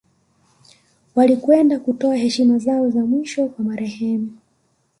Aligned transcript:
Walikwenda 1.15 1.79
kutoa 1.79 2.15
heshima 2.15 2.57
zao 2.57 2.89
za 2.89 3.05
mwisho 3.05 3.47
kwa 3.47 3.65
marehemu 3.65 4.31